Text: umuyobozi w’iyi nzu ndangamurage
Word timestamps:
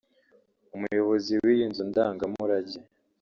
umuyobozi 0.75 1.33
w’iyi 1.43 1.65
nzu 1.71 1.83
ndangamurage 1.89 2.79